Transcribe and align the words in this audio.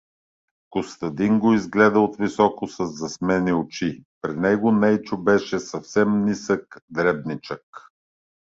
Костадин 0.69 1.39
го 1.39 1.53
изгледа 1.53 1.99
отвисоко 1.99 2.67
със 2.67 2.97
засмени 2.99 3.53
очи: 3.53 4.03
при 4.21 4.39
него 4.39 4.71
Нейчо 4.71 5.17
беше 5.17 5.59
съвсем 5.59 6.25
нисък, 6.25 6.77
дребничек. 6.89 7.63